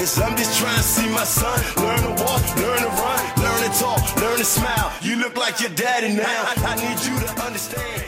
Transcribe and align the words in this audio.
I'm 0.00 0.34
just 0.34 0.58
trying 0.58 0.76
to 0.76 0.82
see 0.82 1.06
my 1.10 1.24
son 1.24 1.60
learn 1.76 1.98
to 1.98 2.22
walk, 2.22 2.56
learn 2.56 2.78
to 2.78 2.88
run, 2.88 3.42
learn 3.42 3.70
to 3.70 3.78
talk, 3.78 4.16
learn 4.16 4.38
to 4.38 4.44
smile. 4.46 4.90
You 5.02 5.16
look 5.16 5.36
like 5.36 5.60
your 5.60 5.68
daddy 5.70 6.14
now. 6.14 6.24
I, 6.24 6.54
I 6.56 6.74
need 6.76 7.04
you 7.04 7.20
to 7.20 7.42
understand. 7.42 8.04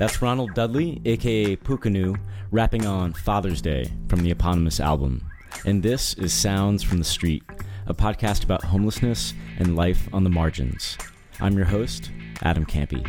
That's 0.00 0.20
Ronald 0.20 0.54
Dudley, 0.54 1.00
aka 1.04 1.54
Pukanu, 1.54 2.18
rapping 2.50 2.84
on 2.84 3.12
Father's 3.12 3.62
Day 3.62 3.88
from 4.08 4.24
the 4.24 4.32
eponymous 4.32 4.80
album. 4.80 5.30
And 5.64 5.80
this 5.80 6.14
is 6.14 6.32
Sounds 6.32 6.82
from 6.82 6.98
the 6.98 7.04
Street, 7.04 7.44
a 7.86 7.94
podcast 7.94 8.42
about 8.42 8.64
homelessness 8.64 9.32
and 9.60 9.76
life 9.76 10.08
on 10.12 10.24
the 10.24 10.30
margins. 10.30 10.98
I'm 11.40 11.56
your 11.56 11.66
host, 11.66 12.10
Adam 12.42 12.66
Campy. 12.66 13.08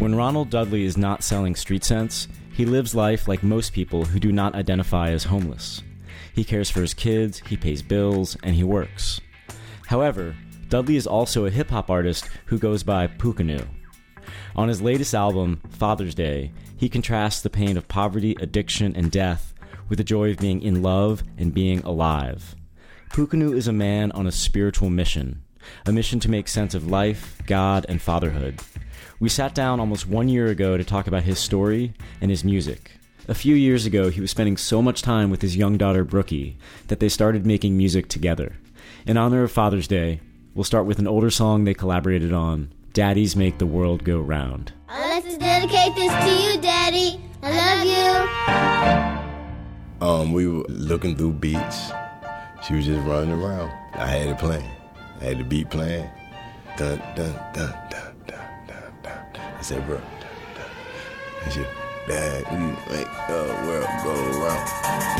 When 0.00 0.14
Ronald 0.14 0.48
Dudley 0.48 0.84
is 0.84 0.96
not 0.96 1.22
selling 1.22 1.54
street 1.54 1.84
sense, 1.84 2.26
he 2.54 2.64
lives 2.64 2.94
life 2.94 3.28
like 3.28 3.42
most 3.42 3.74
people 3.74 4.06
who 4.06 4.18
do 4.18 4.32
not 4.32 4.54
identify 4.54 5.10
as 5.10 5.24
homeless. 5.24 5.82
He 6.32 6.42
cares 6.42 6.70
for 6.70 6.80
his 6.80 6.94
kids, 6.94 7.40
he 7.40 7.54
pays 7.58 7.82
bills, 7.82 8.34
and 8.42 8.54
he 8.56 8.64
works. 8.64 9.20
However, 9.88 10.34
Dudley 10.70 10.96
is 10.96 11.06
also 11.06 11.44
a 11.44 11.50
hip 11.50 11.68
hop 11.68 11.90
artist 11.90 12.30
who 12.46 12.58
goes 12.58 12.82
by 12.82 13.08
Pukanu. 13.08 13.68
On 14.56 14.68
his 14.68 14.80
latest 14.80 15.14
album, 15.14 15.60
Father's 15.68 16.14
Day, 16.14 16.50
he 16.78 16.88
contrasts 16.88 17.42
the 17.42 17.50
pain 17.50 17.76
of 17.76 17.86
poverty, 17.86 18.34
addiction, 18.40 18.96
and 18.96 19.10
death 19.10 19.52
with 19.90 19.98
the 19.98 20.04
joy 20.04 20.30
of 20.30 20.38
being 20.38 20.62
in 20.62 20.80
love 20.80 21.22
and 21.36 21.52
being 21.52 21.80
alive. 21.80 22.56
Pukanu 23.10 23.54
is 23.54 23.68
a 23.68 23.72
man 23.72 24.12
on 24.12 24.26
a 24.26 24.32
spiritual 24.32 24.88
mission, 24.88 25.42
a 25.84 25.92
mission 25.92 26.20
to 26.20 26.30
make 26.30 26.48
sense 26.48 26.74
of 26.74 26.88
life, 26.88 27.42
God, 27.46 27.84
and 27.86 28.00
fatherhood. 28.00 28.60
We 29.20 29.28
sat 29.28 29.54
down 29.54 29.78
almost 29.80 30.08
one 30.08 30.30
year 30.30 30.46
ago 30.46 30.78
to 30.78 30.84
talk 30.84 31.06
about 31.06 31.24
his 31.24 31.38
story 31.38 31.92
and 32.22 32.30
his 32.30 32.42
music. 32.42 32.92
A 33.28 33.34
few 33.34 33.54
years 33.54 33.84
ago, 33.84 34.08
he 34.08 34.22
was 34.22 34.30
spending 34.30 34.56
so 34.56 34.80
much 34.80 35.02
time 35.02 35.30
with 35.30 35.42
his 35.42 35.58
young 35.58 35.76
daughter 35.76 36.04
Brookie 36.04 36.56
that 36.88 37.00
they 37.00 37.10
started 37.10 37.44
making 37.44 37.76
music 37.76 38.08
together. 38.08 38.56
In 39.04 39.18
honor 39.18 39.42
of 39.42 39.52
Father's 39.52 39.86
Day, 39.86 40.20
we'll 40.54 40.64
start 40.64 40.86
with 40.86 40.98
an 40.98 41.06
older 41.06 41.28
song 41.28 41.64
they 41.64 41.74
collaborated 41.74 42.32
on 42.32 42.70
Daddies 42.94 43.36
Make 43.36 43.58
the 43.58 43.66
World 43.66 44.04
Go 44.04 44.20
Round. 44.20 44.72
I'd 44.88 45.22
like 45.22 45.30
to 45.30 45.36
dedicate 45.38 45.94
this 45.96 46.10
to 46.10 46.30
you, 46.42 46.58
Daddy. 46.62 47.20
I 47.42 47.50
love 47.60 47.84
you. 50.00 50.06
Um, 50.06 50.32
we 50.32 50.48
were 50.48 50.64
looking 50.68 51.14
through 51.14 51.34
beats. 51.34 51.90
She 52.66 52.72
was 52.72 52.86
just 52.86 53.06
running 53.06 53.32
around. 53.32 53.70
I 53.92 54.06
had 54.06 54.28
it 54.28 54.38
playing. 54.38 54.70
I 55.20 55.24
had 55.24 55.40
the 55.40 55.44
beat 55.44 55.68
playing. 55.68 56.08
Dun 56.78 56.98
dun 57.14 57.34
dun 57.52 57.74
dun. 57.90 58.09
I 59.60 59.62
said, 59.62 59.86
bro. 59.86 60.00
And 61.44 61.52
she, 61.52 61.60
Dad, 62.08 62.44
make 62.90 63.06
the 63.28 63.44
world 63.66 63.86
go 64.02 64.14
round. 64.40 64.64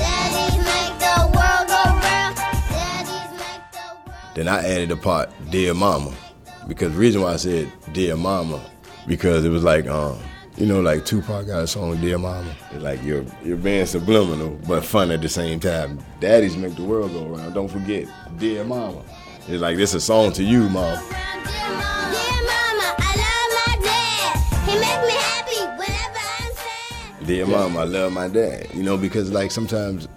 Make 0.01 0.99
the 0.99 1.29
world 1.37 1.69
go 1.69 1.83
round. 2.01 2.37
Daddies 2.71 3.31
make 3.37 3.71
the 3.71 3.87
world. 4.09 4.35
Then 4.35 4.49
I 4.49 4.65
added 4.67 4.89
the 4.89 4.97
part, 4.97 5.31
Dear 5.51 5.75
Mama. 5.75 6.15
Because 6.67 6.95
the 6.95 6.99
reason 6.99 7.21
why 7.21 7.35
I 7.35 7.37
said 7.37 7.71
Dear 7.93 8.17
Mama, 8.17 8.63
because 9.07 9.45
it 9.45 9.51
was 9.51 9.63
like, 9.63 9.87
um, 9.89 10.19
you 10.57 10.65
know, 10.65 10.81
like 10.81 11.05
Tupac 11.05 11.47
got 11.47 11.63
a 11.63 11.67
song, 11.67 12.01
Dear 12.01 12.17
Mama. 12.17 12.51
It's 12.71 12.83
like 12.83 13.03
you're 13.03 13.27
you're 13.45 13.59
being 13.59 13.85
subliminal, 13.85 14.59
but 14.67 14.87
fun 14.87 15.11
at 15.11 15.21
the 15.21 15.29
same 15.29 15.61
time. 15.61 16.03
Daddies 16.19 16.57
make 16.57 16.77
the 16.77 16.85
world 16.85 17.13
go 17.13 17.27
round. 17.27 17.53
Don't 17.53 17.69
forget, 17.69 18.09
Dear 18.39 18.65
Mama. 18.65 19.03
It's 19.49 19.61
like 19.61 19.77
this 19.77 19.91
is 19.91 19.97
a 19.97 20.01
song 20.01 20.33
to 20.33 20.43
you, 20.43 20.71
Mom. 20.71 20.99
Dear 27.31 27.47
Mom, 27.47 27.77
I 27.77 27.85
love 27.85 28.13
my 28.13 28.27
dad. 28.27 28.67
You 28.75 28.83
know, 28.83 28.97
because 28.97 29.31
like 29.31 29.53
sometimes 29.53 30.09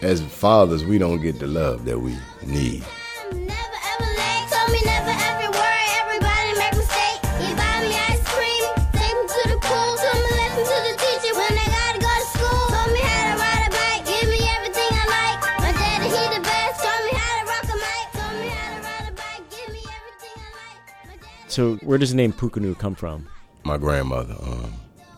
as 0.00 0.22
fathers, 0.22 0.82
we 0.82 0.96
don't 0.96 1.20
get 1.20 1.38
the 1.38 1.46
love 1.46 1.84
that 1.84 1.98
we 1.98 2.16
need. 2.46 2.82
Never 3.30 3.44
ever 3.44 4.08
late, 4.16 4.46
told 4.48 4.72
me 4.72 4.80
never 4.80 5.12
ever 5.12 5.52
worry. 5.52 5.86
Everybody 6.00 6.50
make 6.56 6.72
mistake. 6.72 7.20
He 7.44 7.52
buy 7.60 7.76
me 7.84 7.92
ice 7.92 8.24
cream, 8.24 8.64
take 8.96 9.12
me 9.12 9.24
to 9.28 9.42
the 9.52 9.58
pool, 9.60 9.90
told 10.00 10.16
me 10.16 10.32
listen 10.32 10.64
to 10.64 10.78
the 10.88 10.94
teacher 10.96 11.36
when 11.36 11.52
I 11.60 11.66
gotta 11.76 12.00
go 12.00 12.08
to 12.08 12.26
school. 12.32 12.64
Told 12.72 12.88
me 12.96 13.04
how 13.04 13.20
to 13.20 13.34
ride 13.36 13.64
a 13.68 13.70
bike, 13.76 14.08
give 14.08 14.26
me 14.32 14.40
everything 14.56 14.90
I 14.96 15.04
like. 15.12 15.38
My 15.60 15.72
daddy 15.76 16.08
he 16.08 16.24
the 16.32 16.40
best, 16.40 16.80
told 16.80 17.02
me 17.04 17.12
how 17.20 17.32
to 17.36 17.44
rock 17.52 17.68
a 17.68 17.76
mic, 17.84 18.06
told 18.16 18.34
me 18.40 18.48
how 18.48 18.68
to 18.72 18.80
ride 18.80 19.06
a 19.08 19.14
bike, 19.20 19.44
give 19.52 19.68
me 19.76 19.84
everything 19.92 20.34
I 20.40 20.48
like. 20.56 20.80
My 21.04 21.16
daddy 21.20 21.52
So, 21.52 21.76
where 21.84 21.98
does 21.98 22.12
the 22.12 22.16
name 22.16 22.32
Pukanu 22.32 22.72
come 22.78 22.94
from? 22.94 23.28
My 23.64 23.76
grandmother, 23.76 24.36
um, 24.40 24.61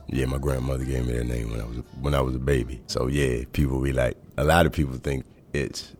yeah, 0.08 0.26
my 0.26 0.38
grandmother 0.38 0.84
gave 0.84 1.06
me 1.06 1.14
that 1.14 1.24
name 1.26 1.50
when 1.50 1.60
I 1.60 1.64
was 1.64 1.76
when 2.00 2.14
I 2.14 2.20
was 2.20 2.34
a 2.34 2.38
baby. 2.38 2.80
So 2.86 3.06
yeah, 3.06 3.44
people 3.52 3.80
be 3.80 3.92
like, 3.92 4.16
a 4.36 4.44
lot 4.44 4.66
of 4.66 4.72
people 4.72 4.96
think 4.96 5.24
it's 5.52 5.92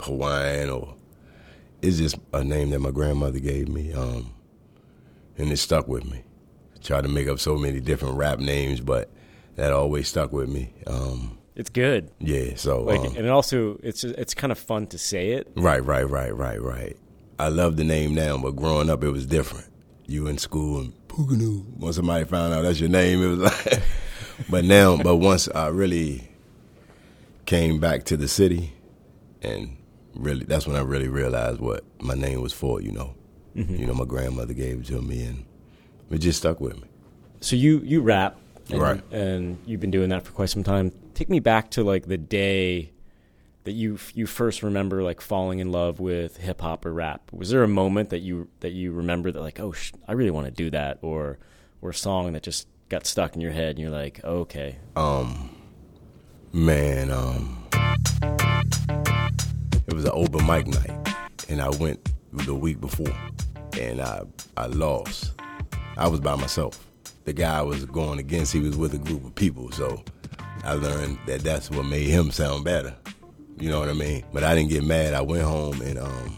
Hawaiian 0.00 0.70
or 0.70 0.94
it's 1.82 1.98
just 1.98 2.16
a 2.32 2.42
name 2.44 2.70
that 2.70 2.80
my 2.80 2.90
grandmother 2.90 3.38
gave 3.38 3.68
me, 3.68 3.92
um, 3.92 4.32
and 5.38 5.50
it 5.52 5.56
stuck 5.58 5.86
with 5.88 6.04
me. 6.10 6.22
Tried 6.82 7.02
to 7.02 7.08
make 7.08 7.28
up 7.28 7.38
so 7.40 7.56
many 7.56 7.80
different 7.80 8.16
rap 8.16 8.38
names, 8.38 8.80
but 8.80 9.10
that 9.56 9.72
always 9.72 10.08
stuck 10.08 10.32
with 10.32 10.48
me. 10.48 10.72
Um, 10.86 11.38
It's 11.56 11.70
good. 11.70 12.10
yeah, 12.20 12.54
so 12.56 12.82
Like, 12.82 13.00
um, 13.00 13.06
and 13.16 13.26
it 13.26 13.28
also 13.28 13.78
it's 13.82 14.04
it's 14.04 14.34
kind 14.34 14.52
of 14.52 14.58
fun 14.58 14.86
to 14.88 14.98
say 14.98 15.30
it. 15.32 15.50
Right, 15.56 15.84
right, 15.84 16.08
right, 16.08 16.34
right, 16.34 16.60
right. 16.60 16.96
I 17.38 17.48
love 17.48 17.76
the 17.76 17.84
name 17.84 18.14
now, 18.14 18.38
but 18.38 18.56
growing 18.56 18.88
up 18.88 19.02
it 19.04 19.10
was 19.10 19.26
different. 19.26 19.66
You 20.06 20.26
in 20.28 20.38
school 20.38 20.80
and 20.80 20.92
Puganu. 21.16 21.64
When 21.78 21.92
somebody 21.92 22.24
found 22.26 22.52
out 22.52 22.62
that's 22.62 22.78
your 22.78 22.90
name, 22.90 23.22
it 23.22 23.26
was 23.28 23.38
like. 23.38 23.82
but 24.50 24.64
now, 24.64 24.96
but 24.96 25.16
once 25.16 25.48
I 25.48 25.68
really 25.68 26.28
came 27.46 27.80
back 27.80 28.04
to 28.04 28.16
the 28.16 28.28
city, 28.28 28.72
and 29.40 29.76
really, 30.14 30.44
that's 30.44 30.66
when 30.66 30.76
I 30.76 30.80
really 30.80 31.08
realized 31.08 31.60
what 31.60 31.84
my 32.00 32.14
name 32.14 32.42
was 32.42 32.52
for. 32.52 32.82
You 32.82 32.92
know, 32.92 33.14
mm-hmm. 33.56 33.76
you 33.76 33.86
know, 33.86 33.94
my 33.94 34.04
grandmother 34.04 34.52
gave 34.52 34.80
it 34.80 34.86
to 34.86 35.00
me, 35.00 35.24
and 35.24 35.44
it 36.10 36.18
just 36.18 36.38
stuck 36.38 36.60
with 36.60 36.76
me. 36.76 36.88
So 37.40 37.56
you 37.56 37.80
you 37.84 38.02
rap, 38.02 38.36
and, 38.70 38.80
Right. 38.80 39.12
And 39.12 39.58
you've 39.64 39.80
been 39.80 39.90
doing 39.90 40.10
that 40.10 40.24
for 40.24 40.32
quite 40.32 40.50
some 40.50 40.64
time. 40.64 40.92
Take 41.14 41.30
me 41.30 41.40
back 41.40 41.70
to 41.72 41.82
like 41.82 42.06
the 42.06 42.18
day 42.18 42.92
that 43.66 43.72
you 43.72 43.98
you 44.14 44.26
first 44.26 44.62
remember 44.62 45.02
like 45.02 45.20
falling 45.20 45.58
in 45.58 45.70
love 45.70 46.00
with 46.00 46.38
hip 46.38 46.60
hop 46.62 46.86
or 46.86 46.92
rap. 46.92 47.30
Was 47.32 47.50
there 47.50 47.62
a 47.62 47.68
moment 47.68 48.10
that 48.10 48.20
you 48.20 48.48
that 48.60 48.70
you 48.72 48.92
remember 48.92 49.30
that 49.30 49.40
like 49.40 49.60
oh 49.60 49.72
sh- 49.72 49.92
I 50.08 50.12
really 50.12 50.30
want 50.30 50.46
to 50.46 50.50
do 50.52 50.70
that, 50.70 50.98
or 51.02 51.38
or 51.82 51.90
a 51.90 51.94
song 51.94 52.32
that 52.32 52.42
just 52.42 52.66
got 52.88 53.04
stuck 53.06 53.34
in 53.34 53.40
your 53.40 53.50
head 53.50 53.70
and 53.70 53.78
you're 53.80 53.90
like 53.90 54.20
oh, 54.24 54.38
okay 54.38 54.76
Um, 54.94 55.50
man, 56.52 57.10
um, 57.10 57.66
it 59.86 59.92
was 59.94 60.04
an 60.04 60.12
open 60.14 60.46
mic 60.46 60.66
night, 60.68 61.14
and 61.48 61.60
I 61.60 61.68
went 61.70 62.08
the 62.32 62.54
week 62.54 62.80
before, 62.80 63.14
and 63.78 64.00
I 64.00 64.22
I 64.56 64.66
lost. 64.66 65.32
I 65.96 66.06
was 66.08 66.20
by 66.20 66.36
myself. 66.36 66.84
The 67.24 67.32
guy 67.32 67.58
I 67.58 67.62
was 67.62 67.84
going 67.86 68.20
against, 68.20 68.52
he 68.52 68.60
was 68.60 68.76
with 68.76 68.94
a 68.94 68.98
group 68.98 69.24
of 69.24 69.34
people, 69.34 69.72
so 69.72 70.04
I 70.62 70.74
learned 70.74 71.18
that 71.26 71.40
that's 71.40 71.68
what 71.68 71.84
made 71.86 72.06
him 72.06 72.30
sound 72.30 72.64
better. 72.64 72.94
You 73.58 73.70
know 73.70 73.80
what 73.80 73.88
I 73.88 73.94
mean? 73.94 74.24
But 74.32 74.44
I 74.44 74.54
didn't 74.54 74.70
get 74.70 74.84
mad. 74.84 75.14
I 75.14 75.22
went 75.22 75.42
home 75.42 75.80
and 75.80 75.98
um, 75.98 76.36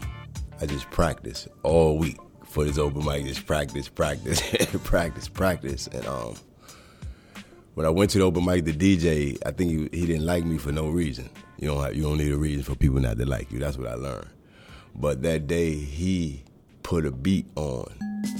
I 0.61 0.65
just 0.65 0.89
practiced 0.89 1.47
all 1.63 1.97
week 1.97 2.17
for 2.45 2.63
this 2.63 2.77
open 2.77 3.05
mic. 3.05 3.25
Just 3.25 3.45
practice, 3.45 3.89
practice, 3.89 4.41
practice, 4.83 5.27
practice, 5.27 5.87
and 5.87 6.05
um 6.07 6.35
when 7.79 7.85
I 7.85 7.91
went 7.91 8.11
to 8.11 8.17
the 8.17 8.25
open 8.25 8.43
mic, 8.43 8.65
the 8.65 8.73
DJ, 8.73 9.37
I 9.45 9.51
think 9.51 9.71
he, 9.93 9.99
he 9.99 10.05
didn't 10.05 10.25
like 10.25 10.43
me 10.43 10.57
for 10.57 10.69
no 10.69 10.89
reason. 10.89 11.29
You 11.59 11.69
don't 11.69 11.81
have, 11.81 11.95
you 11.95 12.03
don't 12.03 12.17
need 12.17 12.29
a 12.33 12.37
reason 12.37 12.61
for 12.61 12.75
people 12.75 12.99
not 12.99 13.17
to 13.17 13.25
like 13.25 13.53
you. 13.53 13.59
That's 13.59 13.77
what 13.77 13.87
I 13.87 13.93
learned. 13.93 14.27
But 14.95 15.21
that 15.21 15.47
day, 15.47 15.75
he 15.75 16.43
put 16.83 17.05
a 17.05 17.11
beat 17.11 17.45
on 17.55 17.89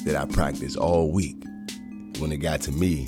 that 0.04 0.18
I 0.18 0.26
practiced 0.26 0.76
all 0.76 1.10
week. 1.10 1.42
When 2.18 2.34
it 2.34 2.38
got 2.38 2.60
to 2.64 2.74
me, 2.74 3.08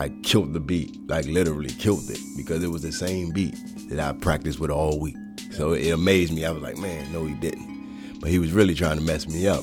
I 0.00 0.08
killed 0.22 0.54
the 0.54 0.60
beat, 0.60 0.98
like 1.10 1.26
literally 1.26 1.68
killed 1.68 2.08
it, 2.08 2.18
because 2.34 2.64
it 2.64 2.68
was 2.68 2.80
the 2.80 2.90
same 2.90 3.32
beat 3.32 3.54
that 3.90 4.00
I 4.00 4.12
practiced 4.18 4.58
with 4.58 4.70
all 4.70 4.98
week. 4.98 5.16
So 5.52 5.74
it 5.74 5.90
amazed 5.90 6.32
me. 6.32 6.46
I 6.46 6.52
was 6.52 6.62
like, 6.62 6.78
man, 6.78 7.12
no, 7.12 7.26
he 7.26 7.34
didn't. 7.34 8.18
But 8.18 8.30
he 8.30 8.38
was 8.38 8.50
really 8.50 8.74
trying 8.74 8.96
to 8.96 9.04
mess 9.04 9.28
me 9.28 9.46
up, 9.46 9.62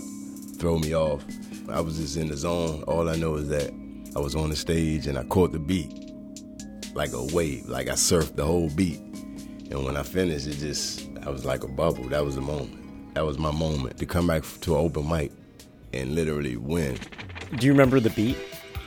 throw 0.60 0.78
me 0.78 0.96
off. 0.96 1.26
I 1.70 1.82
was 1.82 1.98
just 1.98 2.18
in 2.18 2.28
the 2.28 2.38
zone. 2.38 2.84
All 2.84 3.10
I 3.10 3.16
know 3.16 3.34
is 3.34 3.50
that 3.50 3.74
I 4.16 4.20
was 4.20 4.36
on 4.36 4.52
the 4.52 4.56
stage 4.56 5.08
and 5.08 5.18
I 5.18 5.24
caught 5.24 5.54
the 5.54 5.60
beat 5.60 5.92
like 6.94 7.14
a 7.14 7.24
wave, 7.34 7.66
like 7.68 7.88
I 7.88 7.94
surfed 7.94 8.36
the 8.36 8.46
whole 8.46 8.70
beat. 8.70 9.00
And 9.72 9.84
when 9.86 9.98
I 9.98 10.04
finished, 10.04 10.46
it 10.46 10.58
just, 10.58 11.10
I 11.26 11.32
was 11.32 11.46
like 11.46 11.64
a 11.64 11.68
bubble. 11.68 12.04
That 12.10 12.24
was 12.24 12.36
the 12.36 12.42
moment. 12.42 13.16
That 13.16 13.26
was 13.26 13.40
my 13.40 13.52
moment 13.52 13.98
to 13.98 14.06
come 14.06 14.28
back 14.28 14.44
to 14.62 14.76
an 14.76 14.86
open 14.86 15.10
mic 15.10 15.32
and 15.94 16.14
literally 16.14 16.58
win. 16.58 17.00
do 17.56 17.66
you 17.66 17.72
remember 17.72 18.00
the 18.00 18.12
beat 18.12 18.38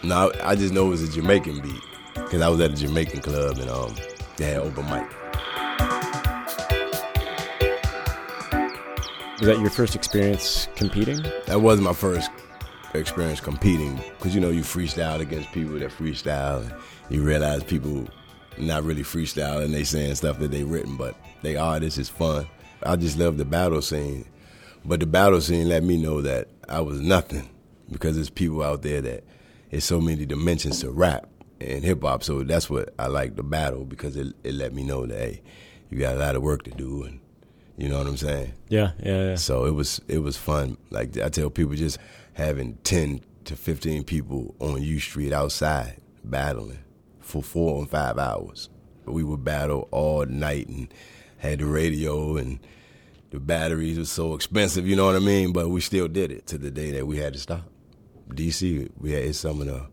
No, 0.03 0.33
I 0.43 0.57
just 0.57 0.73
know 0.73 0.87
it 0.87 0.91
was 0.91 1.03
a 1.03 1.13
Jamaican 1.13 1.61
beat 1.61 1.83
because 2.15 2.41
I 2.41 2.49
was 2.49 2.61
at 2.61 2.71
a 2.71 2.75
Jamaican 2.75 3.21
club 3.21 3.59
and 3.59 3.69
um, 3.69 3.95
they 4.37 4.47
had 4.47 4.59
open 4.59 4.89
mic. 4.89 5.07
was 9.41 9.49
that 9.49 9.59
your 9.59 9.71
first 9.71 9.97
experience 9.97 10.69
competing 10.77 11.23
That 11.47 11.63
wasn't 11.63 11.85
my 11.87 11.95
first 11.95 12.31
experience 12.93 13.41
competing 13.41 13.97
because 14.19 14.35
you 14.35 14.41
know 14.41 14.51
you 14.51 14.63
freestyle 14.63 15.21
against 15.21 15.51
people 15.53 15.79
that 15.79 15.91
freestyle, 15.91 16.63
and 16.63 16.75
you 17.09 17.23
realize 17.23 17.63
people 17.65 18.07
not 18.59 18.85
really 18.85 19.03
freestyle 19.03 19.63
and 19.63 19.73
They 19.73 19.85
saying 19.85 20.15
stuff 20.17 20.39
that 20.41 20.51
they 20.51 20.65
written, 20.65 20.97
but 20.97 21.15
they 21.43 21.57
are. 21.57 21.81
This 21.81 21.99
is 21.99 22.09
fun. 22.09 22.47
I 22.83 22.97
just 22.97 23.19
love 23.19 23.37
the 23.39 23.45
battle 23.45 23.83
scene, 23.83 24.27
but 24.85 25.01
the 25.01 25.07
battle 25.07 25.41
scene 25.41 25.69
let 25.69 25.85
me 25.85 25.97
know 25.97 26.21
that 26.23 26.49
I 26.69 26.81
was 26.81 27.01
nothing 27.01 27.49
because 27.91 28.17
there's 28.17 28.31
people 28.31 28.63
out 28.63 28.83
there 28.83 29.01
that 29.03 29.25
there's 29.71 29.85
so 29.85 30.01
many 30.01 30.27
dimensions 30.27 30.81
to 30.81 30.91
rap 30.91 31.29
and 31.61 31.85
hip 31.85 32.03
hop. 32.03 32.23
So 32.23 32.43
that's 32.43 32.69
what 32.69 32.93
I 32.99 33.07
like 33.07 33.37
the 33.37 33.43
battle 33.43 33.85
because 33.85 34.17
it 34.17 34.35
it 34.45 34.55
let 34.55 34.75
me 34.75 34.83
know 34.83 35.07
that 35.07 35.19
hey, 35.19 35.43
you 35.91 35.99
got 35.99 36.17
a 36.17 36.19
lot 36.19 36.37
of 36.37 36.43
work 36.43 36.65
to 36.65 36.71
do 36.71 37.05
and 37.05 37.21
you 37.77 37.89
know 37.89 37.99
what 37.99 38.07
I'm 38.07 38.17
saying. 38.17 38.53
Yeah, 38.69 38.93
yeah, 39.03 39.29
yeah. 39.31 39.35
So 39.37 39.65
it 39.65 39.73
was 39.73 40.01
it 40.07 40.19
was 40.19 40.37
fun. 40.37 40.77
Like 40.91 41.17
I 41.19 41.29
tell 41.29 41.51
people, 41.51 41.75
just 41.75 41.99
having 42.35 42.75
ten 42.85 43.21
to 43.45 43.57
fifteen 43.57 44.05
people 44.05 44.55
on 44.59 44.83
U 44.83 45.01
Street 45.01 45.33
outside 45.33 45.97
battling 46.23 46.81
for 47.21 47.43
four 47.43 47.79
and 47.79 47.89
five 47.89 48.19
hours. 48.19 48.69
We 49.07 49.25
would 49.25 49.45
battle 49.45 49.89
all 49.91 50.27
night 50.27 50.69
and 50.69 50.93
had 51.39 51.61
the 51.61 51.67
radio 51.67 52.37
and 52.37 52.61
the 53.31 53.41
batteries 53.41 53.99
were 53.99 54.05
so 54.05 54.35
expensive. 54.35 54.87
You 54.87 54.95
know 54.97 55.07
what 55.07 55.17
I 55.17 55.21
mean? 55.21 55.53
But 55.53 55.71
we 55.71 55.81
still 55.81 56.09
did 56.09 56.31
it 56.31 56.47
to 56.49 56.59
the 56.59 56.71
day 56.71 56.91
that 56.93 57.07
we 57.07 57.17
had 57.17 57.33
to 57.33 57.39
stop. 57.39 57.67
DC, 58.37 58.91
we 58.99 59.13
had 59.13 59.25
it's 59.25 59.39
some 59.39 59.61
of 59.61 59.67
the 59.67 59.87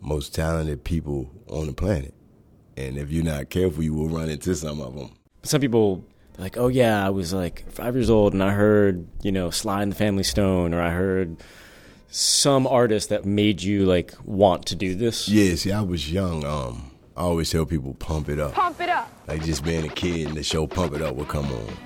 most 0.00 0.34
talented 0.34 0.84
people 0.84 1.30
on 1.48 1.66
the 1.66 1.72
planet, 1.72 2.14
and 2.76 2.96
if 2.98 3.10
you're 3.10 3.24
not 3.24 3.50
careful, 3.50 3.82
you 3.82 3.94
will 3.94 4.08
run 4.08 4.28
into 4.28 4.54
some 4.54 4.80
of 4.80 4.94
them. 4.94 5.10
Some 5.42 5.60
people 5.60 6.04
are 6.38 6.42
like, 6.42 6.56
oh 6.56 6.68
yeah, 6.68 7.04
I 7.04 7.10
was 7.10 7.32
like 7.32 7.70
five 7.70 7.94
years 7.94 8.10
old 8.10 8.32
and 8.32 8.42
I 8.42 8.50
heard 8.50 9.06
you 9.22 9.32
know 9.32 9.50
Sly 9.50 9.82
and 9.82 9.92
the 9.92 9.96
Family 9.96 10.24
Stone, 10.24 10.74
or 10.74 10.80
I 10.82 10.90
heard 10.90 11.36
some 12.08 12.66
artist 12.66 13.08
that 13.08 13.24
made 13.24 13.62
you 13.62 13.84
like 13.86 14.14
want 14.24 14.66
to 14.66 14.76
do 14.76 14.94
this. 14.94 15.28
Yeah, 15.28 15.54
see, 15.54 15.72
I 15.72 15.82
was 15.82 16.10
young. 16.12 16.44
Um, 16.44 16.90
I 17.16 17.22
always 17.22 17.50
tell 17.50 17.64
people 17.64 17.94
pump 17.94 18.28
it 18.28 18.38
up. 18.38 18.52
Pump 18.52 18.80
it 18.80 18.90
up. 18.90 19.10
Like 19.26 19.42
just 19.44 19.64
being 19.64 19.84
a 19.84 19.88
kid 19.88 20.28
and 20.28 20.36
the 20.36 20.42
show 20.42 20.66
Pump 20.66 20.94
It 20.94 21.02
Up 21.02 21.14
would 21.16 21.28
come 21.28 21.46
on. 21.46 21.76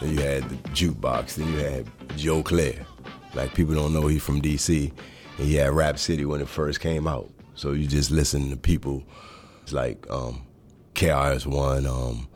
Then 0.00 0.14
you 0.14 0.20
had 0.20 0.48
the 0.48 0.56
jukebox. 0.70 1.34
Then 1.34 1.52
you 1.52 1.58
had 1.58 1.86
Joe 2.16 2.42
Clair. 2.42 2.86
Like 3.34 3.54
people 3.54 3.74
don't 3.74 3.92
know 3.92 4.06
he's 4.06 4.22
from 4.22 4.42
DC, 4.42 4.90
and 5.38 5.46
he 5.46 5.54
had 5.54 5.70
Rap 5.72 5.98
City 5.98 6.24
when 6.24 6.40
it 6.40 6.48
first 6.48 6.80
came 6.80 7.06
out. 7.06 7.30
So 7.54 7.72
you 7.72 7.86
just 7.86 8.10
listen 8.10 8.50
to 8.50 8.56
people 8.56 9.04
It's 9.62 9.72
like 9.72 10.06
um, 10.10 10.42
KRS 10.94 11.46
One, 11.46 11.86
um, 11.86 12.28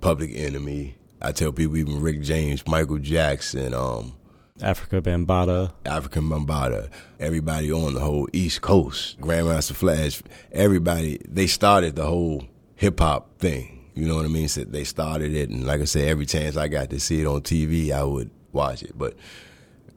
Public 0.00 0.30
Enemy. 0.34 0.96
I 1.22 1.32
tell 1.32 1.52
people 1.52 1.76
even 1.76 2.00
Rick 2.00 2.22
James, 2.22 2.66
Michael 2.66 2.98
Jackson, 2.98 3.74
um, 3.74 4.14
Afrika 4.60 5.00
Bambaataa. 5.00 5.72
African 5.86 6.24
Bambaataa, 6.24 6.88
everybody 7.18 7.70
on 7.70 7.94
the 7.94 8.00
whole 8.00 8.28
East 8.32 8.62
Coast, 8.62 9.20
Grandmaster 9.20 9.72
Flash, 9.74 10.22
everybody, 10.52 11.20
they 11.28 11.46
started 11.46 11.96
the 11.96 12.06
whole 12.06 12.44
hip 12.74 12.98
hop 12.98 13.38
thing. 13.38 13.79
You 13.94 14.06
know 14.06 14.16
what 14.16 14.24
I 14.24 14.28
mean? 14.28 14.48
So 14.48 14.64
they 14.64 14.84
started 14.84 15.34
it, 15.34 15.50
and 15.50 15.66
like 15.66 15.80
I 15.80 15.84
said, 15.84 16.08
every 16.08 16.26
chance 16.26 16.56
I 16.56 16.68
got 16.68 16.90
to 16.90 17.00
see 17.00 17.20
it 17.20 17.26
on 17.26 17.42
TV, 17.42 17.90
I 17.90 18.04
would 18.04 18.30
watch 18.52 18.82
it. 18.82 18.96
But 18.96 19.16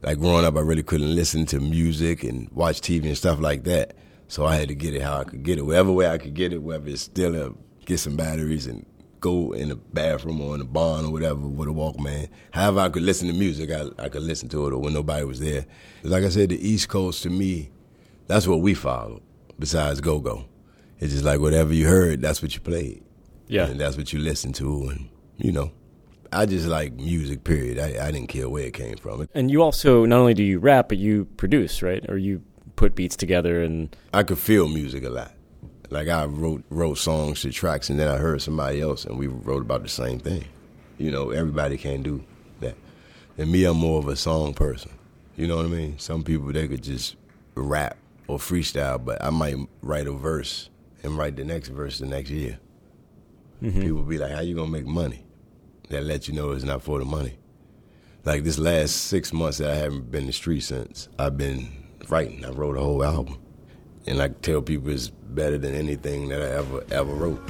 like 0.02 0.20
growing 0.20 0.46
up, 0.46 0.58
I 0.58 0.62
really 0.62 0.84
couldn't 0.84 1.16
listen 1.16 1.46
to 1.48 1.60
music 1.60 2.24
and 2.24 2.50
watch 2.52 2.82
TV 2.82 3.06
and 3.06 3.18
stuff 3.18 3.40
like 3.40 3.64
that. 3.64 3.96
So 4.28 4.46
I 4.46 4.56
had 4.56 4.68
to 4.70 4.76
get 4.76 4.96
it 4.96 5.02
how 5.02 5.20
I 5.20 5.24
could 5.24 5.44
get 5.44 5.60
it, 5.60 5.62
whatever 5.62 5.92
way 5.92 6.10
I 6.10 6.18
could 6.18 6.34
get 6.34 6.54
it, 6.54 6.62
whether 6.62 6.90
it's 6.90 7.04
still 7.04 7.36
a, 7.36 7.54
get 7.86 8.00
some 8.00 8.16
batteries 8.16 8.68
and 8.68 8.86
go 9.20 9.54
in 9.54 9.70
the 9.70 9.76
bathroom 9.76 10.42
or 10.42 10.56
in 10.56 10.60
the 10.60 10.66
barn 10.66 11.06
or 11.06 11.12
whatever 11.12 11.40
with 11.40 11.70
a 11.70 11.72
Walkman. 11.72 12.28
However, 12.52 12.82
I 12.82 12.90
could 12.90 13.04
listen 13.04 13.30
to 13.30 13.34
music, 13.34 13.72
I, 13.72 13.86
I 14.04 14.10
could 14.10 14.24
listen 14.24 14.50
to 14.50 14.68
it 14.68 14.74
or 14.74 14.80
when 14.80 14.94
nobody 14.94 15.24
was 15.24 15.40
there. 15.40 15.66
Like 16.04 16.24
I 16.24 16.30
said, 16.30 16.50
the 16.50 16.68
East 16.68 16.90
Coast 16.90 17.24
to 17.24 17.30
me, 17.30 17.70
that's 18.28 18.48
what 18.48 18.60
we 18.60 18.74
followed. 18.74 19.22
Besides 19.58 20.02
go 20.02 20.20
go, 20.20 20.46
it's 21.00 21.14
just 21.14 21.24
like 21.24 21.40
whatever 21.40 21.74
you 21.74 21.88
heard, 21.88 22.22
that's 22.22 22.42
what 22.42 22.54
you 22.54 22.60
played. 22.60 23.04
Yeah. 23.48 23.68
and 23.68 23.80
that's 23.80 23.98
what 23.98 24.14
you 24.14 24.20
listen 24.20 24.54
to, 24.54 24.90
and 24.90 25.10
you 25.38 25.52
know. 25.52 25.72
I 26.32 26.48
just 26.48 26.66
like 26.66 26.94
music. 26.94 27.44
Period. 27.44 27.78
I, 27.78 28.08
I 28.08 28.12
didn't 28.12 28.30
care 28.30 28.50
where 28.50 28.64
it 28.66 28.74
came 28.74 28.98
from. 28.98 29.30
And 29.36 29.52
you 29.52 29.62
also 29.62 30.04
not 30.06 30.18
only 30.18 30.34
do 30.34 30.42
you 30.42 30.58
rap, 30.58 30.90
but 30.90 30.98
you 30.98 31.26
produce, 31.38 31.84
right? 31.84 32.04
Or 32.10 32.18
you 32.18 32.42
put 32.76 32.96
beats 32.96 33.16
together 33.16 33.62
and 33.62 33.96
I 34.14 34.24
could 34.24 34.40
feel 34.40 34.68
music 34.68 35.04
a 35.04 35.10
lot. 35.10 35.32
Like 35.90 36.08
I 36.08 36.26
wrote 36.26 36.64
wrote 36.72 36.98
songs 36.98 37.42
to 37.42 37.52
tracks, 37.52 37.90
and 37.92 38.00
then 38.00 38.08
I 38.08 38.18
heard 38.18 38.42
somebody 38.42 38.82
else, 38.82 39.06
and 39.06 39.20
we 39.20 39.28
wrote 39.28 39.62
about 39.62 39.84
the 39.84 39.90
same 39.90 40.18
thing. 40.18 40.46
You 40.98 41.12
know, 41.12 41.30
everybody 41.30 41.78
can't 41.78 42.02
do 42.02 42.24
that. 42.62 42.76
And 43.38 43.52
me, 43.52 43.66
I'm 43.66 43.78
more 43.78 44.00
of 44.00 44.08
a 44.08 44.16
song 44.16 44.56
person. 44.56 44.92
You 45.36 45.48
know 45.48 45.58
what 45.58 45.66
I 45.66 45.70
mean? 45.70 46.00
Some 46.00 46.24
people 46.24 46.52
they 46.52 46.68
could 46.68 46.84
just 46.84 47.16
rap 47.54 47.98
or 48.28 48.40
freestyle, 48.40 49.04
but 49.04 49.24
I 49.24 49.30
might 49.30 49.56
write 49.84 50.08
a 50.08 50.14
verse 50.14 50.70
and 51.04 51.16
write 51.16 51.36
the 51.36 51.44
next 51.44 51.68
verse 51.70 52.00
the 52.00 52.08
next 52.08 52.32
year. 52.32 52.58
Mm-hmm. 53.64 53.82
People 53.82 54.04
be 54.04 54.18
like, 54.18 54.32
"How 54.32 54.42
you 54.42 54.56
gonna 54.56 54.70
make 54.70 54.86
money?" 54.86 55.26
That 55.90 56.04
let 56.04 56.28
you 56.28 56.34
know 56.34 56.52
it's 56.52 56.66
not 56.66 56.84
for 56.84 57.00
the 57.00 57.06
money. 57.06 57.38
Like 58.26 58.44
this 58.44 58.58
last 58.58 58.92
six 58.92 59.32
months 59.34 59.58
that 59.58 59.72
I 59.72 59.76
haven't 59.76 60.12
been 60.12 60.22
in 60.22 60.28
the 60.28 60.34
street 60.34 60.62
since, 60.62 61.08
I've 61.18 61.38
been 61.38 61.70
writing. 62.10 62.44
I 62.46 62.50
wrote 62.50 62.78
a 62.78 62.82
whole 62.82 63.04
album, 63.04 63.40
and 64.06 64.22
I 64.22 64.28
tell 64.30 64.62
people 64.62 64.90
it's 64.90 65.10
better 65.10 65.58
than 65.58 65.76
anything 65.76 66.30
that 66.30 66.42
I 66.42 66.58
ever 66.58 66.84
ever 66.92 67.14
wrote. 67.14 67.42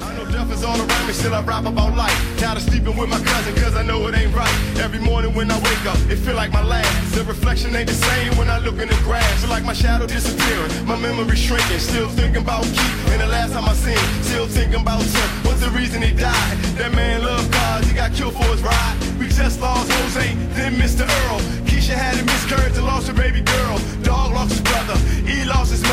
I 0.00 0.14
know 0.14 0.24
death 0.30 0.50
is 0.52 0.64
all 0.64 0.78
around 0.78 1.06
me, 1.06 1.12
still 1.12 1.34
I 1.34 1.42
rap 1.42 1.64
about 1.66 1.96
life. 1.96 2.16
Tired 2.38 2.58
of 2.58 2.62
sleeping 2.64 2.96
with 2.96 3.08
my 3.08 3.20
cousin, 3.20 3.54
cause 3.56 3.74
I 3.76 3.82
know 3.82 4.06
it 4.08 4.14
ain't 4.14 4.34
right. 4.34 4.54
Every 4.78 5.00
morning 5.00 5.34
when 5.34 5.50
I 5.50 5.58
wake 5.60 5.86
up, 5.86 5.98
it 6.10 6.16
feel 6.16 6.34
like 6.34 6.52
my 6.52 6.62
last. 6.62 7.14
The 7.14 7.24
reflection 7.24 7.74
ain't 7.74 7.88
the 7.88 7.94
same 7.94 8.36
when 8.36 8.48
I 8.48 8.58
look 8.58 8.78
in 8.78 8.88
the 8.88 9.00
grass. 9.04 9.40
Feel 9.40 9.50
like 9.50 9.64
my 9.64 9.72
shadow 9.72 10.06
disappearing, 10.06 10.86
my 10.86 10.96
memory 10.96 11.36
shrinking. 11.36 11.78
Still 11.78 12.08
thinking 12.08 12.42
about 12.42 12.64
Keith, 12.64 13.10
and 13.12 13.20
the 13.20 13.26
last 13.26 13.52
time 13.52 13.64
I 13.64 13.74
seen 13.74 13.98
still 14.22 14.46
thinking 14.46 14.82
about 14.82 15.00
Tim. 15.00 15.28
What's 15.44 15.60
the 15.60 15.70
reason 15.70 16.02
he 16.02 16.12
died? 16.12 16.56
That 16.76 16.92
man 16.94 17.22
loved 17.22 17.52
cars, 17.52 17.86
he 17.88 17.94
got 17.94 18.12
killed 18.12 18.34
for 18.34 18.44
his 18.52 18.62
ride. 18.62 18.96
We 19.18 19.28
just 19.28 19.60
lost 19.60 19.90
Jose, 19.90 20.34
then 20.52 20.74
Mr. 20.74 21.08
Earl. 21.08 21.40
Keisha 21.64 21.94
had 21.94 22.18
a 22.20 22.24
miscarriage 22.24 22.76
and 22.76 22.84
lost 22.84 23.08
her 23.08 23.14
baby 23.14 23.40
girl. 23.40 23.78
Dog 24.02 24.32
lost 24.32 24.52
his 24.52 24.60
brother, 24.60 24.96
he 25.24 25.44
lost 25.44 25.70
his 25.70 25.85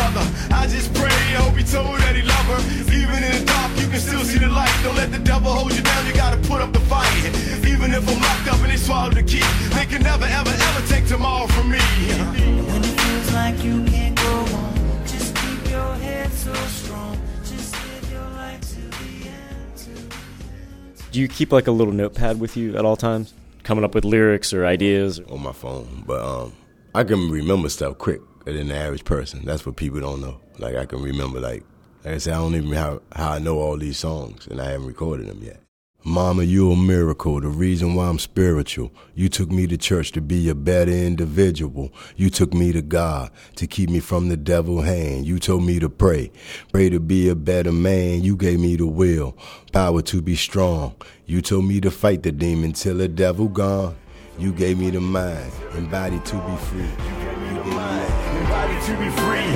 can 9.93 10.01
never, 10.01 10.25
ever, 10.25 10.49
ever 10.49 10.87
take 10.87 11.05
tomorrow 11.05 11.45
from 11.47 11.69
me. 11.69 11.77
When 11.77 12.83
it 12.83 12.99
feels 12.99 13.33
like 13.33 13.63
you 13.63 13.83
can't 13.85 14.15
go 14.15 14.33
on, 14.57 15.05
just 15.05 15.35
keep 15.35 15.69
your 15.69 15.93
head 15.95 16.31
so 16.31 16.53
strong. 16.53 17.19
Just 17.43 17.75
live 17.75 18.11
your 18.11 18.27
life 18.31 18.59
to 18.61 18.81
the 18.81 19.29
end. 19.29 19.77
To 19.77 19.89
the 19.91 20.15
end. 20.15 21.11
do 21.11 21.19
you 21.19 21.27
keep 21.27 21.51
like 21.51 21.67
a 21.67 21.71
little 21.71 21.93
notepad 21.93 22.39
with 22.39 22.57
you 22.57 22.75
at 22.75 22.85
all 22.85 22.97
times? 22.97 23.35
Coming 23.61 23.83
up 23.83 23.93
with 23.93 24.03
lyrics 24.03 24.51
or 24.51 24.65
ideas? 24.65 25.19
on 25.19 25.43
my 25.43 25.53
phone, 25.53 26.03
but 26.07 26.21
um, 26.25 26.53
I 26.95 27.03
can 27.03 27.29
remember 27.29 27.69
stuff 27.69 27.99
quick 27.99 28.19
than 28.45 28.69
the 28.69 28.75
average 28.75 29.05
person. 29.05 29.45
That's 29.45 29.65
what 29.65 29.75
people 29.75 29.99
don't 29.99 30.21
know. 30.21 30.41
Like 30.57 30.75
I 30.75 30.85
can 30.85 31.03
remember, 31.03 31.39
like 31.39 31.63
like 32.03 32.15
I 32.15 32.17
said, 32.17 32.33
I 32.33 32.37
don't 32.37 32.55
even 32.55 32.71
know 32.71 32.77
how 32.77 33.01
how 33.15 33.31
I 33.33 33.39
know 33.39 33.59
all 33.59 33.77
these 33.77 33.97
songs, 33.99 34.47
and 34.47 34.59
I 34.59 34.71
haven't 34.71 34.87
recorded 34.87 35.27
them 35.27 35.41
yet. 35.43 35.62
Mama, 36.05 36.43
you 36.43 36.69
a 36.69 36.75
miracle, 36.75 37.39
the 37.39 37.47
reason 37.47 37.95
why 37.95 38.09
I'm 38.09 38.19
spiritual. 38.19 38.91
You 39.15 39.29
took 39.29 39.49
me 39.49 39.67
to 39.67 39.77
church 39.77 40.11
to 40.11 40.21
be 40.21 40.49
a 40.49 40.55
better 40.55 40.91
individual. 40.91 41.93
You 42.17 42.29
took 42.29 42.53
me 42.53 42.73
to 42.73 42.81
God 42.81 43.31
to 43.55 43.67
keep 43.67 43.89
me 43.89 44.01
from 44.01 44.27
the 44.27 44.35
devil's 44.35 44.83
hand. 44.83 45.25
You 45.25 45.39
told 45.39 45.63
me 45.63 45.79
to 45.79 45.87
pray, 45.87 46.29
pray 46.73 46.89
to 46.89 46.99
be 46.99 47.29
a 47.29 47.35
better 47.35 47.71
man. 47.71 48.21
You 48.21 48.35
gave 48.35 48.59
me 48.59 48.75
the 48.75 48.85
will, 48.85 49.37
power 49.71 50.01
to 50.01 50.21
be 50.21 50.35
strong. 50.35 50.93
You 51.25 51.41
told 51.41 51.63
me 51.65 51.79
to 51.79 51.89
fight 51.89 52.23
the 52.23 52.33
demon 52.33 52.73
till 52.73 52.97
the 52.97 53.07
devil 53.07 53.47
gone. 53.47 53.95
You 54.37 54.51
gave 54.51 54.77
me 54.77 54.89
the 54.89 54.99
mind 54.99 55.53
and 55.71 55.89
body 55.89 56.19
to 56.19 56.35
be 56.35 56.55
free. 56.65 56.81
You 56.81 57.15
gave 57.23 57.37
me 57.37 57.59
the 57.59 57.63
mind 57.63 58.11
and 58.11 58.49
body 58.49 58.73
to 58.73 58.91
be 58.97 59.09
free. 59.21 59.51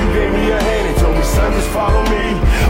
You 0.00 0.14
gave 0.14 0.32
me 0.32 0.50
a 0.50 0.62
hand 0.62 0.89
son, 1.30 1.52
just 1.54 1.70
follow 1.70 2.02
me. 2.10 2.24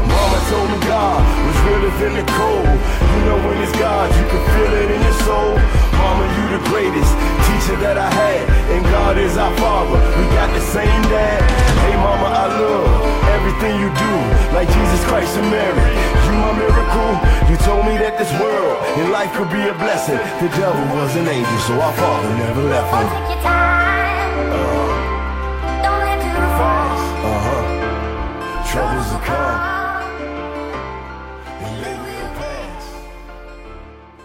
Mama 0.05 0.39
told 0.53 0.69
me 0.69 0.79
God 0.85 1.21
was 1.47 1.59
realer 1.65 1.93
than 2.01 2.13
the 2.21 2.27
cold. 2.37 2.77
You 3.13 3.21
know 3.27 3.39
when 3.49 3.57
it's 3.65 3.75
God, 3.81 4.07
you 4.13 4.25
can 4.29 4.43
feel 4.53 4.73
it 4.85 4.89
in 4.93 5.01
your 5.01 5.19
soul. 5.25 5.55
Mama, 5.97 6.25
you 6.37 6.45
the 6.57 6.63
greatest 6.69 7.13
teacher 7.49 7.77
that 7.85 7.97
I 7.97 8.09
had, 8.09 8.43
and 8.73 8.83
God 8.93 9.17
is 9.17 9.37
our 9.37 9.53
Father. 9.57 10.01
We 10.17 10.25
got 10.37 10.49
the 10.53 10.65
same 10.73 11.03
dad. 11.09 11.41
Hey, 11.85 11.97
Mama, 11.97 12.29
I 12.29 12.47
love 12.61 13.11
everything 13.37 13.81
you 13.81 13.89
do, 13.89 14.15
like 14.57 14.69
Jesus 14.69 15.03
Christ 15.09 15.37
and 15.37 15.49
Mary. 15.49 15.91
You 16.25 16.33
my 16.41 16.53
miracle. 16.57 17.13
You 17.51 17.57
told 17.67 17.85
me 17.85 17.99
that 17.99 18.17
this 18.17 18.31
world 18.39 18.79
and 18.97 19.11
life 19.11 19.33
could 19.35 19.51
be 19.51 19.63
a 19.67 19.75
blessing. 19.75 20.21
The 20.41 20.49
devil 20.55 20.85
was 20.97 21.17
an 21.17 21.27
angel, 21.27 21.59
so 21.67 21.75
our 21.81 21.93
Father 21.95 22.31
never 22.39 22.63
left 22.63 22.91
him. 22.95 23.40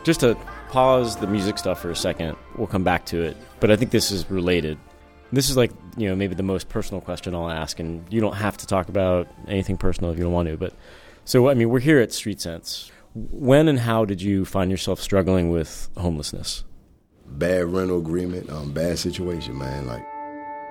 Just 0.06 0.20
to 0.22 0.36
pause 0.70 1.18
the 1.18 1.28
music 1.28 1.58
stuff 1.58 1.82
for 1.82 1.90
a 1.90 1.96
second. 1.96 2.38
We'll 2.58 2.68
come 2.68 2.84
back 2.84 3.06
to 3.08 3.22
it, 3.24 3.36
but 3.60 3.72
I 3.72 3.76
think 3.76 3.92
this 3.92 4.12
is 4.12 4.30
related. 4.30 4.78
This 5.34 5.50
is 5.50 5.58
like 5.58 5.72
you 5.98 6.08
know 6.08 6.16
maybe 6.16 6.36
the 6.36 6.44
most 6.44 6.70
personal 6.70 7.02
question 7.02 7.34
I'll 7.36 7.50
ask, 7.50 7.80
and 7.80 8.06
you 8.14 8.22
don't 8.22 8.36
have 8.36 8.56
to 8.58 8.68
talk 8.68 8.88
about 8.88 9.28
anything 9.48 9.78
personal 9.78 10.12
if 10.12 10.18
you 10.18 10.24
don't 10.24 10.32
want 10.34 10.48
to. 10.48 10.58
But 10.58 10.74
so 11.26 11.50
I 11.50 11.56
mean, 11.56 11.70
we're 11.70 11.80
here 11.80 12.00
at 12.00 12.14
Street 12.14 12.40
Sense. 12.40 12.92
When 13.14 13.68
and 13.68 13.80
how 13.80 14.06
did 14.06 14.22
you 14.22 14.46
find 14.46 14.70
yourself 14.70 15.02
struggling 15.02 15.50
with 15.50 15.90
homelessness? 15.98 16.64
Bad 17.26 17.66
rental 17.66 17.98
agreement, 17.98 18.50
um, 18.52 18.72
bad 18.74 19.00
situation, 19.00 19.58
man. 19.58 19.88
Like 19.88 20.06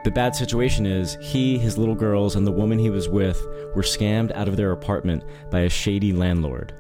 The 0.05 0.13
bad 0.13 0.37
situation 0.37 0.87
is 0.87 1.17
he, 1.21 1.59
his 1.59 1.77
little 1.77 1.97
girls, 1.97 2.37
and 2.37 2.47
the 2.47 2.53
woman 2.53 2.79
he 2.79 2.91
was 2.91 3.09
with 3.09 3.41
were 3.75 3.83
scammed 3.83 4.31
out 4.33 4.47
of 4.47 4.57
their 4.57 4.71
apartment 4.71 5.25
by 5.51 5.61
a 5.61 5.69
shady 5.69 6.13
landlord. 6.13 6.73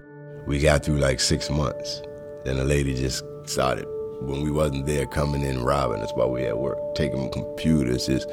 we 0.46 0.61
got 0.61 0.84
through 0.84 0.99
like 0.99 1.18
six 1.18 1.50
months. 1.50 2.02
Then 2.45 2.57
the 2.59 2.65
lady 2.65 2.95
just 2.95 3.25
started 3.47 3.87
when 4.21 4.43
we 4.43 4.51
wasn't 4.51 4.87
there 4.87 5.07
coming 5.07 5.43
in 5.43 5.63
robbing 5.63 6.01
us 6.01 6.13
while 6.15 6.31
we 6.31 6.45
at 6.45 6.59
work, 6.59 6.79
taking 6.95 7.31
computers. 7.31 8.09
It's, 8.09 8.27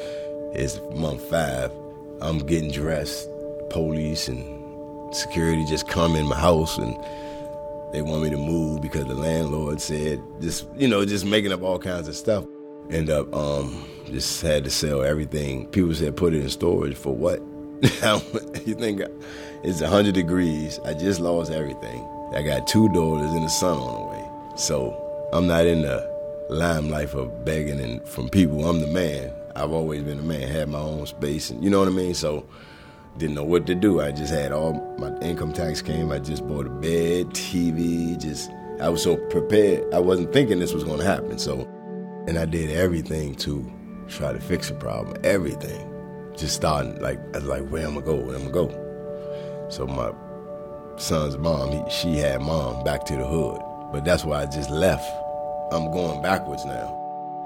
it's 0.54 0.80
month 0.96 1.22
five. 1.30 1.72
I'm 2.22 2.40
getting 2.40 2.72
dressed. 2.72 3.30
Police 3.70 4.28
and 4.28 5.16
security 5.16 5.66
just 5.66 5.88
come 5.88 6.16
in 6.16 6.28
my 6.28 6.36
house 6.38 6.78
and 6.78 6.96
they 7.94 8.02
want 8.02 8.24
me 8.24 8.30
to 8.30 8.38
move 8.38 8.82
because 8.82 9.06
the 9.06 9.14
landlord 9.14 9.82
said 9.82 10.22
just 10.40 10.66
you 10.78 10.88
know 10.88 11.06
just 11.06 11.26
making 11.26 11.52
up 11.52 11.62
all 11.62 11.80
kinds 11.80 12.08
of 12.08 12.16
stuff. 12.16 12.46
End 12.90 13.10
up 13.10 13.34
um 13.34 13.86
just 14.08 14.42
had 14.42 14.64
to 14.66 14.70
sell 14.70 15.04
everything. 15.04 15.68
People 15.68 15.94
said 15.94 16.16
put 16.18 16.34
it 16.34 16.42
in 16.42 16.50
storage 16.50 16.98
for 16.98 17.16
what? 17.16 17.40
you 18.66 18.76
think 18.76 19.02
it's 19.64 19.82
100 19.82 20.14
degrees. 20.14 20.80
I 20.86 20.94
just 20.94 21.20
lost 21.20 21.52
everything. 21.52 22.06
I 22.34 22.44
got 22.44 22.66
two 22.66 22.88
daughters 22.90 23.32
and 23.32 23.44
a 23.44 23.50
son 23.50 23.78
on 23.78 23.94
the 23.94 24.08
way. 24.08 24.56
So 24.56 25.30
I'm 25.34 25.48
not 25.48 25.66
in 25.66 25.82
the 25.82 26.10
limelight 26.50 27.14
of 27.14 27.44
begging 27.44 27.80
and 27.80 28.08
from 28.08 28.30
people. 28.30 28.66
I'm 28.68 28.80
the 28.80 28.88
man. 28.88 29.34
I've 29.56 29.72
always 29.72 30.02
been 30.04 30.18
the 30.18 30.24
man, 30.24 30.48
had 30.48 30.70
my 30.70 30.80
own 30.80 31.06
space, 31.06 31.50
and 31.50 31.62
you 31.62 31.70
know 31.70 31.80
what 31.80 31.90
I 31.90 31.92
mean? 31.92 32.14
So 32.14 32.46
didn't 33.18 33.36
know 33.36 33.44
what 33.44 33.66
to 33.68 33.76
do. 33.76 34.00
I 34.00 34.12
just 34.12 34.32
had 34.32 34.54
all 34.54 34.74
my 34.98 35.18
income 35.20 35.52
tax 35.52 35.82
came. 35.82 36.12
I 36.12 36.20
just 36.20 36.48
bought 36.48 36.66
a 36.66 36.70
bed, 36.70 37.28
TV. 37.32 38.18
Just 38.18 38.50
I 38.80 38.88
was 38.88 39.04
so 39.04 39.18
prepared. 39.18 39.94
I 39.94 40.00
wasn't 40.00 40.32
thinking 40.32 40.60
this 40.60 40.74
was 40.74 40.86
going 40.86 41.00
to 41.00 41.06
happen. 41.06 41.38
So, 41.38 41.68
and 42.28 42.38
I 42.38 42.46
did 42.46 42.70
everything 42.72 43.36
to 43.36 43.70
try 44.08 44.32
to 44.32 44.40
fix 44.40 44.70
the 44.70 44.76
problem. 44.76 45.18
Everything. 45.24 45.88
Just 46.38 46.56
starting 46.56 47.00
like 47.02 47.20
I 47.36 47.40
was 47.40 47.48
like, 47.48 47.68
where 47.68 47.86
am 47.86 47.98
I 47.98 48.02
go? 48.02 48.16
Where 48.16 48.38
am 48.38 48.48
I 48.48 48.52
go? 48.52 49.68
So 49.70 49.86
my 49.86 50.14
son's 50.98 51.38
mom, 51.38 51.72
he, 51.72 51.84
she 51.90 52.18
had 52.18 52.42
mom 52.42 52.84
back 52.84 53.06
to 53.06 53.16
the 53.16 53.26
hood, 53.26 53.62
but 53.92 54.04
that's 54.06 54.24
why 54.24 54.42
I 54.42 54.46
just 54.46 54.70
left. 54.70 55.10
I'm 55.72 55.92
going 55.92 56.22
backwards 56.22 56.66
now. 56.66 56.98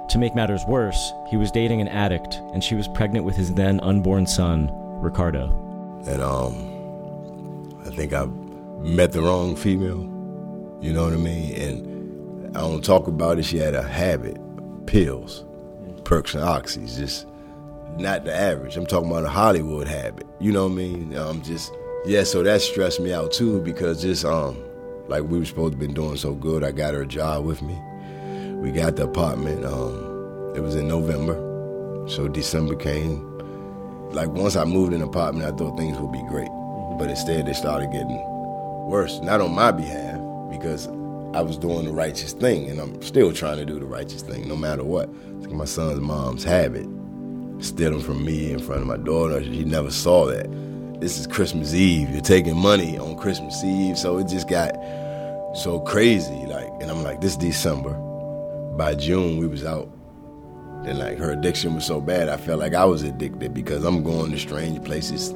To 0.09 0.17
make 0.17 0.35
matters 0.35 0.63
worse, 0.67 1.13
he 1.29 1.37
was 1.37 1.51
dating 1.51 1.81
an 1.81 1.87
addict, 1.87 2.35
and 2.53 2.63
she 2.63 2.75
was 2.75 2.87
pregnant 2.87 3.25
with 3.25 3.35
his 3.35 3.53
then 3.53 3.79
unborn 3.81 4.27
son, 4.27 4.69
Ricardo. 5.01 5.49
and 6.07 6.21
um, 6.21 7.81
I 7.85 7.89
think 7.89 8.13
I 8.13 8.25
met 8.79 9.11
the 9.11 9.21
wrong 9.21 9.55
female. 9.55 10.11
You 10.81 10.93
know 10.93 11.05
what 11.05 11.13
I 11.13 11.17
mean? 11.17 11.55
And 11.55 12.57
I 12.57 12.61
don't 12.61 12.83
talk 12.83 13.07
about 13.07 13.39
it. 13.39 13.43
She 13.43 13.57
had 13.57 13.73
a 13.73 13.81
habit, 13.81 14.37
pills, 14.85 15.43
perks 16.03 16.35
and 16.35 16.43
oxys, 16.43 16.97
just 16.97 17.25
not 17.97 18.25
the 18.25 18.35
average. 18.35 18.77
I'm 18.77 18.85
talking 18.85 19.09
about 19.09 19.25
a 19.25 19.29
Hollywood 19.29 19.87
habit. 19.87 20.27
You 20.39 20.51
know 20.51 20.65
what 20.65 20.73
I 20.73 20.75
mean? 20.75 21.15
I'm 21.15 21.27
um, 21.27 21.41
just 21.41 21.71
yeah. 22.05 22.23
So 22.23 22.43
that 22.43 22.61
stressed 22.61 22.99
me 22.99 23.13
out 23.13 23.31
too 23.31 23.61
because 23.61 24.01
just 24.01 24.25
um, 24.25 24.57
like 25.07 25.23
we 25.23 25.39
were 25.39 25.45
supposed 25.45 25.73
to 25.73 25.77
been 25.77 25.93
doing 25.93 26.17
so 26.17 26.33
good. 26.33 26.63
I 26.63 26.71
got 26.71 26.93
her 26.93 27.01
a 27.01 27.07
job 27.07 27.45
with 27.45 27.61
me. 27.61 27.77
We 28.55 28.71
got 28.71 28.95
the 28.95 29.03
apartment. 29.03 29.65
Um, 29.65 30.53
it 30.55 30.61
was 30.61 30.75
in 30.75 30.87
November, 30.87 31.35
so 32.07 32.27
December 32.27 32.75
came 32.75 33.35
like 34.15 34.29
once 34.29 34.55
I 34.55 34.63
moved 34.63 34.93
in 34.93 35.01
the 35.01 35.07
apartment, 35.07 35.45
I 35.45 35.55
thought 35.55 35.77
things 35.77 35.97
would 35.99 36.11
be 36.11 36.23
great, 36.29 36.49
but 36.97 37.09
instead 37.09 37.45
they 37.45 37.53
started 37.53 37.91
getting 37.91 38.17
worse. 38.87 39.19
Not 39.19 39.41
on 39.41 39.53
my 39.53 39.71
behalf 39.71 40.19
because 40.49 40.87
I 41.35 41.41
was 41.41 41.57
doing 41.57 41.85
the 41.85 41.91
righteous 41.91 42.31
thing, 42.31 42.69
and 42.69 42.79
I'm 42.79 43.01
still 43.01 43.33
trying 43.33 43.57
to 43.57 43.65
do 43.65 43.77
the 43.77 43.85
righteous 43.85 44.21
thing, 44.21 44.47
no 44.47 44.55
matter 44.55 44.83
what. 44.83 45.09
It's 45.39 45.47
my 45.47 45.65
son's 45.65 45.99
mom's 45.99 46.45
habit, 46.45 46.87
stealing 47.59 48.01
from 48.01 48.23
me 48.23 48.51
in 48.51 48.59
front 48.59 48.81
of 48.81 48.87
my 48.87 48.97
daughter. 48.97 49.43
She 49.43 49.65
never 49.65 49.91
saw 49.91 50.27
that. 50.27 50.47
This 50.99 51.19
is 51.19 51.27
Christmas 51.27 51.73
Eve. 51.73 52.09
You're 52.09 52.21
taking 52.21 52.55
money 52.55 52.97
on 52.97 53.17
Christmas 53.17 53.63
Eve, 53.63 53.97
so 53.97 54.17
it 54.17 54.27
just 54.27 54.47
got 54.47 54.73
so 55.55 55.79
crazy. 55.79 56.45
Like, 56.45 56.69
and 56.81 56.89
I'm 56.89 57.03
like, 57.03 57.21
this 57.21 57.35
December. 57.35 57.93
By 58.77 58.95
June, 58.95 59.37
we 59.37 59.47
was 59.47 59.63
out 59.63 59.89
and 60.85 60.99
like 60.99 61.17
her 61.17 61.31
addiction 61.31 61.73
was 61.75 61.85
so 61.85 61.99
bad, 61.99 62.29
I 62.29 62.37
felt 62.37 62.59
like 62.59 62.73
I 62.73 62.85
was 62.85 63.03
addicted 63.03 63.53
because 63.53 63.83
I'm 63.83 64.03
going 64.03 64.31
to 64.31 64.37
strange 64.37 64.83
places, 64.83 65.33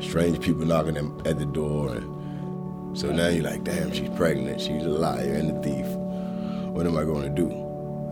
strange 0.00 0.40
people 0.40 0.66
knocking 0.66 0.96
at 1.26 1.38
the 1.38 1.46
door, 1.46 1.94
and 1.94 2.98
so 2.98 3.10
now 3.10 3.28
you're 3.28 3.44
like, 3.44 3.64
damn, 3.64 3.92
she's 3.92 4.10
pregnant, 4.10 4.60
she's 4.60 4.84
a 4.84 4.88
liar 4.88 5.32
and 5.32 5.56
a 5.56 5.62
thief. 5.62 5.86
What 6.74 6.86
am 6.86 6.98
I 6.98 7.04
going 7.04 7.22
to 7.22 7.42
do? 7.42 7.50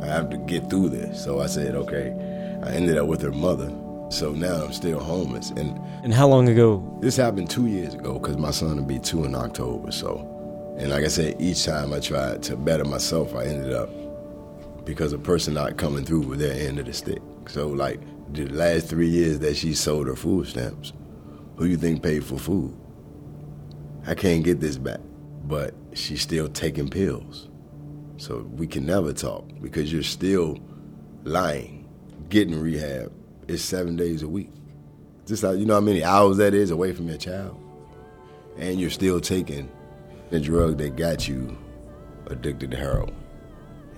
I 0.02 0.06
have 0.06 0.30
to 0.30 0.38
get 0.38 0.70
through 0.70 0.88
this. 0.88 1.22
So 1.22 1.40
I 1.40 1.46
said, 1.46 1.74
okay. 1.74 2.10
I 2.64 2.70
ended 2.70 2.96
up 2.96 3.06
with 3.06 3.20
her 3.22 3.32
mother, 3.32 3.68
so 4.12 4.32
now 4.32 4.64
I'm 4.64 4.72
still 4.72 5.00
homeless. 5.00 5.50
And 5.50 5.78
And 6.04 6.12
how 6.12 6.28
long 6.28 6.48
ago? 6.48 6.98
this 7.00 7.16
happened 7.16 7.50
two 7.50 7.66
years 7.66 7.94
ago 7.94 8.18
because 8.18 8.36
my 8.36 8.50
son 8.50 8.76
will 8.76 8.84
be 8.84 8.98
two 8.98 9.24
in 9.24 9.34
October. 9.34 9.90
So, 9.92 10.28
and 10.78 10.90
like 10.90 11.04
I 11.04 11.08
said, 11.08 11.36
each 11.40 11.64
time 11.64 11.92
I 11.92 12.00
tried 12.00 12.42
to 12.44 12.56
better 12.56 12.84
myself, 12.84 13.34
I 13.34 13.44
ended 13.44 13.72
up 13.72 13.90
because 14.84 15.12
a 15.12 15.18
person 15.18 15.54
not 15.54 15.76
coming 15.76 16.04
through 16.04 16.22
with 16.22 16.38
their 16.40 16.68
end 16.68 16.78
of 16.78 16.86
the 16.86 16.92
stick. 16.92 17.20
So, 17.46 17.68
like 17.68 18.00
the 18.32 18.46
last 18.46 18.88
three 18.88 19.08
years 19.08 19.38
that 19.40 19.56
she 19.56 19.74
sold 19.74 20.06
her 20.08 20.16
food 20.16 20.46
stamps, 20.48 20.92
who 21.56 21.66
you 21.66 21.76
think 21.76 22.02
paid 22.02 22.24
for 22.24 22.38
food? 22.38 22.74
I 24.06 24.14
can't 24.14 24.42
get 24.42 24.58
this 24.60 24.78
back, 24.78 25.00
but 25.44 25.74
she's 25.94 26.22
still 26.22 26.48
taking 26.48 26.88
pills. 26.88 27.48
So 28.16 28.38
we 28.56 28.66
can 28.66 28.84
never 28.86 29.12
talk 29.12 29.48
because 29.60 29.92
you're 29.92 30.02
still 30.02 30.58
lying, 31.24 31.88
getting 32.28 32.58
rehab. 32.60 33.12
It's 33.52 33.62
seven 33.62 33.96
days 33.96 34.22
a 34.22 34.28
week. 34.28 34.48
Just 35.26 35.42
how 35.42 35.50
you 35.50 35.66
know 35.66 35.74
how 35.74 35.80
many 35.80 36.02
hours 36.02 36.38
that 36.38 36.54
is 36.54 36.70
away 36.70 36.94
from 36.94 37.06
your 37.06 37.18
child, 37.18 37.62
and 38.56 38.80
you're 38.80 38.88
still 38.88 39.20
taking 39.20 39.70
the 40.30 40.40
drug 40.40 40.78
that 40.78 40.96
got 40.96 41.28
you 41.28 41.58
addicted 42.28 42.70
to 42.70 42.78
heroin. 42.78 43.14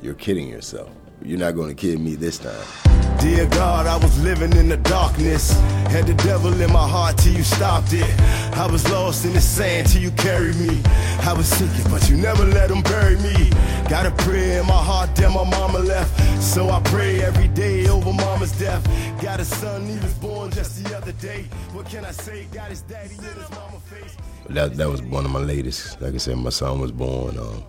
You're 0.02 0.14
kidding 0.14 0.48
yourself. 0.48 0.90
You're 1.22 1.38
not 1.38 1.52
going 1.52 1.68
to 1.68 1.74
kid 1.76 2.00
me 2.00 2.16
this 2.16 2.38
time. 2.38 3.03
Dear 3.24 3.46
God, 3.46 3.86
I 3.86 3.96
was 3.96 4.22
living 4.22 4.52
in 4.52 4.68
the 4.68 4.76
darkness. 4.76 5.52
Had 5.88 6.06
the 6.06 6.12
devil 6.12 6.52
in 6.60 6.70
my 6.70 6.86
heart 6.86 7.16
till 7.16 7.32
you 7.32 7.42
stopped 7.42 7.94
it. 7.94 8.20
I 8.54 8.68
was 8.70 8.86
lost 8.90 9.24
in 9.24 9.32
the 9.32 9.40
sand 9.40 9.88
till 9.88 10.02
you 10.02 10.10
carried 10.10 10.56
me. 10.56 10.82
I 11.22 11.32
was 11.32 11.48
sinking, 11.48 11.90
but 11.90 12.06
you 12.10 12.18
never 12.18 12.44
let 12.44 12.68
them 12.68 12.82
bury 12.82 13.16
me. 13.16 13.48
Got 13.88 14.04
a 14.04 14.10
prayer 14.10 14.60
in 14.60 14.66
my 14.66 14.74
heart 14.90 15.16
that 15.16 15.30
my 15.30 15.42
mama 15.42 15.78
left. 15.78 16.12
So 16.42 16.68
I 16.68 16.82
pray 16.82 17.22
every 17.22 17.48
day 17.48 17.88
over 17.88 18.12
mama's 18.12 18.52
death. 18.58 18.84
Got 19.22 19.40
a 19.40 19.46
son, 19.46 19.86
he 19.86 19.94
was 19.94 20.12
born 20.18 20.50
just 20.50 20.84
the 20.84 20.94
other 20.94 21.12
day. 21.12 21.46
What 21.72 21.86
can 21.86 22.04
I 22.04 22.10
say? 22.10 22.46
Got 22.52 22.68
his 22.68 22.82
daddy 22.82 23.14
in 23.14 23.24
his 23.24 23.50
mama 23.52 23.80
face. 23.86 24.18
That 24.50 24.76
that 24.76 24.90
was 24.90 25.00
one 25.00 25.24
of 25.24 25.30
my 25.30 25.40
latest. 25.40 25.98
Like 25.98 26.12
I 26.12 26.18
said, 26.18 26.36
my 26.36 26.50
son 26.50 26.78
was 26.78 26.92
born. 26.92 27.38
Um, 27.38 27.64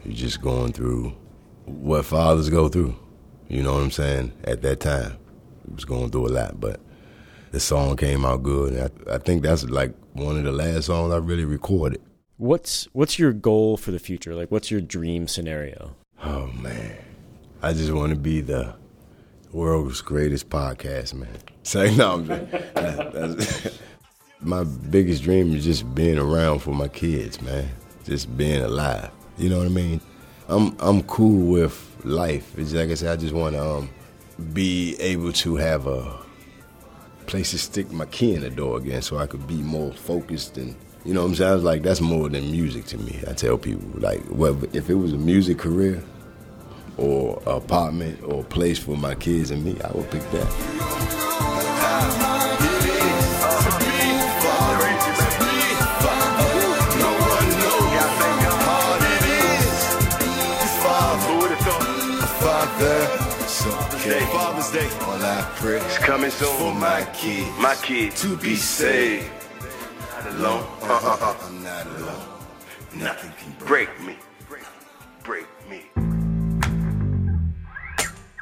he's 0.00 0.18
just 0.18 0.42
going 0.42 0.72
through 0.72 1.14
what 1.66 2.04
fathers 2.04 2.50
go 2.50 2.68
through. 2.68 2.96
You 3.48 3.62
know 3.62 3.74
what 3.74 3.82
I'm 3.82 3.90
saying? 3.90 4.32
At 4.44 4.62
that 4.62 4.80
time, 4.80 5.16
it 5.66 5.74
was 5.74 5.84
going 5.84 6.10
through 6.10 6.26
a 6.28 6.34
lot, 6.34 6.60
but 6.60 6.80
the 7.50 7.60
song 7.60 7.96
came 7.96 8.24
out 8.24 8.42
good. 8.42 8.74
And 8.74 8.90
I, 9.08 9.14
I 9.14 9.18
think 9.18 9.42
that's 9.42 9.64
like 9.64 9.94
one 10.12 10.36
of 10.36 10.44
the 10.44 10.52
last 10.52 10.86
songs 10.86 11.12
I 11.12 11.16
really 11.16 11.44
recorded. 11.46 12.00
What's 12.36 12.86
what's 12.92 13.18
your 13.18 13.32
goal 13.32 13.76
for 13.76 13.90
the 13.90 13.98
future? 13.98 14.34
Like, 14.34 14.50
what's 14.50 14.70
your 14.70 14.80
dream 14.80 15.26
scenario? 15.28 15.96
Oh 16.22 16.46
man, 16.48 16.96
I 17.62 17.72
just 17.72 17.90
want 17.92 18.10
to 18.12 18.18
be 18.18 18.40
the 18.40 18.74
world's 19.52 20.00
greatest 20.02 20.48
podcast 20.50 21.14
man. 21.14 21.28
Say 21.62 21.94
no, 21.96 22.20
that- 22.22 23.12
that's- 23.12 23.78
my 24.40 24.62
biggest 24.62 25.24
dream 25.24 25.52
is 25.54 25.64
just 25.64 25.92
being 25.96 26.16
around 26.16 26.60
for 26.60 26.70
my 26.70 26.86
kids, 26.86 27.42
man. 27.42 27.68
Just 28.04 28.36
being 28.36 28.62
alive. 28.62 29.10
You 29.36 29.48
know 29.48 29.58
what 29.58 29.66
I 29.66 29.70
mean? 29.70 30.00
I'm 30.48 30.76
I'm 30.80 31.02
cool 31.04 31.46
with 31.52 31.96
life. 32.04 32.58
It's 32.58 32.72
like 32.72 32.90
I 32.90 32.94
said, 32.94 33.12
I 33.12 33.16
just 33.16 33.34
want 33.34 33.54
to 33.54 33.64
um, 33.64 33.90
be 34.52 34.96
able 35.00 35.32
to 35.32 35.56
have 35.56 35.86
a 35.86 36.18
place 37.26 37.50
to 37.50 37.58
stick 37.58 37.90
my 37.92 38.06
key 38.06 38.34
in 38.34 38.40
the 38.40 38.50
door 38.50 38.78
again, 38.78 39.02
so 39.02 39.18
I 39.18 39.26
could 39.26 39.46
be 39.46 39.62
more 39.62 39.92
focused 39.92 40.58
and. 40.58 40.74
You 41.04 41.14
know 41.14 41.22
what 41.22 41.28
I'm 41.28 41.34
saying? 41.36 41.50
I 41.50 41.54
was 41.54 41.64
like, 41.64 41.82
that's 41.82 42.00
more 42.00 42.28
than 42.28 42.50
music 42.50 42.84
to 42.86 42.98
me. 42.98 43.22
I 43.26 43.32
tell 43.32 43.56
people, 43.56 43.88
like, 43.94 44.20
well, 44.28 44.58
if 44.74 44.90
it 44.90 44.94
was 44.94 45.12
a 45.12 45.16
music 45.16 45.56
career, 45.56 46.02
or 46.98 47.40
apartment 47.46 48.22
or 48.24 48.44
place 48.44 48.78
for 48.78 48.96
my 48.96 49.14
kids 49.14 49.50
and 49.50 49.64
me, 49.64 49.80
I 49.82 49.92
would 49.92 50.10
pick 50.10 50.28
that. 50.32 52.27
It's 63.68 63.94
okay. 63.94 64.18
Day, 64.18 64.24
Father's 64.26 64.70
Day. 64.70 64.88
All 65.04 65.22
I 65.22 65.42
pray 65.56 65.76
It's 65.80 65.98
coming 65.98 66.30
soon. 66.30 66.56
for 66.58 66.74
my 66.74 67.04
kids. 67.14 67.48
My 67.58 67.74
kid 67.76 68.12
to 68.16 68.36
be 68.36 68.54
saved. 68.56 69.30
Not 70.24 70.26
alone. 70.34 70.64
Uh-uh-uh. 70.82 71.36
I'm 71.42 71.62
not 71.62 71.86
alone. 71.86 72.22
Nothing 72.96 73.32
can 73.38 73.66
Break 73.66 73.88
me. 74.00 74.16
Break 75.24 75.46
me. 75.68 75.80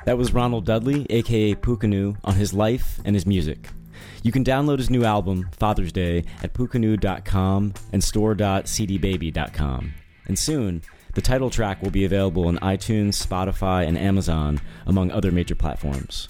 That 0.04 0.16
was 0.16 0.32
Ronald 0.32 0.64
Dudley, 0.64 1.04
aka 1.10 1.54
Pukanu, 1.56 2.16
on 2.22 2.34
his 2.36 2.54
life 2.54 3.00
and 3.04 3.16
his 3.16 3.26
music. 3.26 3.68
You 4.22 4.30
can 4.30 4.44
download 4.44 4.78
his 4.78 4.88
new 4.90 5.04
album, 5.04 5.48
Father's 5.58 5.90
Day, 5.92 6.24
at 6.42 6.52
pukanu.com 6.54 7.74
and 7.92 8.04
store.cdbaby.com. 8.04 9.94
And 10.28 10.38
soon, 10.38 10.82
the 11.16 11.22
title 11.22 11.48
track 11.48 11.82
will 11.82 11.90
be 11.90 12.04
available 12.04 12.46
on 12.46 12.58
iTunes, 12.58 13.14
Spotify, 13.26 13.88
and 13.88 13.96
Amazon, 13.96 14.60
among 14.84 15.10
other 15.10 15.32
major 15.32 15.54
platforms. 15.54 16.28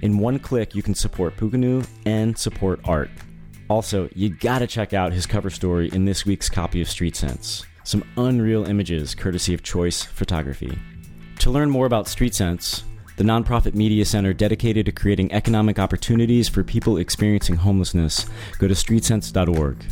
In 0.00 0.16
one 0.16 0.38
click, 0.38 0.74
you 0.74 0.82
can 0.82 0.94
support 0.94 1.36
Pukanu 1.36 1.86
and 2.06 2.36
support 2.36 2.80
art. 2.84 3.10
Also, 3.68 4.08
you 4.14 4.30
gotta 4.30 4.66
check 4.66 4.94
out 4.94 5.12
his 5.12 5.26
cover 5.26 5.50
story 5.50 5.90
in 5.92 6.06
this 6.06 6.24
week's 6.24 6.48
copy 6.48 6.80
of 6.80 6.88
Street 6.88 7.14
Sense. 7.14 7.66
Some 7.84 8.04
unreal 8.16 8.64
images 8.64 9.14
courtesy 9.14 9.52
of 9.52 9.62
Choice 9.62 10.02
Photography. 10.02 10.78
To 11.40 11.50
learn 11.50 11.68
more 11.68 11.84
about 11.84 12.08
Street 12.08 12.34
Sense, 12.34 12.84
the 13.18 13.24
nonprofit 13.24 13.74
media 13.74 14.06
center 14.06 14.32
dedicated 14.32 14.86
to 14.86 14.92
creating 14.92 15.30
economic 15.34 15.78
opportunities 15.78 16.48
for 16.48 16.64
people 16.64 16.96
experiencing 16.96 17.56
homelessness, 17.56 18.24
go 18.58 18.66
to 18.66 18.72
streetsense.org. 18.72 19.84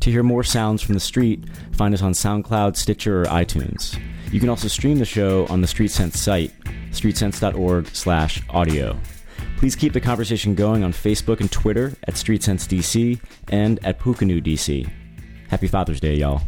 To 0.00 0.10
hear 0.10 0.22
more 0.22 0.44
sounds 0.44 0.82
from 0.82 0.94
the 0.94 1.00
street, 1.00 1.44
find 1.72 1.92
us 1.94 2.02
on 2.02 2.12
SoundCloud, 2.12 2.76
Stitcher, 2.76 3.22
or 3.22 3.24
iTunes. 3.26 3.98
You 4.30 4.40
can 4.40 4.48
also 4.48 4.68
stream 4.68 4.98
the 4.98 5.04
show 5.04 5.46
on 5.48 5.60
the 5.60 5.66
Street 5.66 5.90
Sense 5.90 6.18
site, 6.18 6.52
streetsense.org/audio. 6.90 8.98
Please 9.58 9.76
keep 9.76 9.92
the 9.92 10.00
conversation 10.00 10.54
going 10.54 10.82
on 10.82 10.92
Facebook 10.92 11.40
and 11.40 11.52
Twitter 11.52 11.92
at 12.08 12.14
StreetSenseDC 12.14 13.20
and 13.48 13.78
at 13.84 14.00
Pukanu 14.00 14.42
DC. 14.42 14.88
Happy 15.48 15.66
Father's 15.68 16.00
Day, 16.00 16.16
y'all. 16.16 16.40